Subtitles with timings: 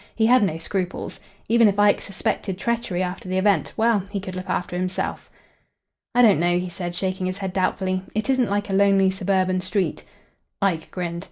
[0.15, 1.19] He had no scruples.
[1.47, 5.29] Even if Ike suspected treachery after the event well, he could look after himself.
[6.15, 8.01] "I don't know," he said, shaking his head doubtfully.
[8.15, 10.03] "It isn't like a lonely suburban street."
[10.59, 11.19] Ike grinned.